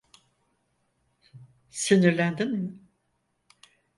[1.69, 2.79] Sinirlendin mi?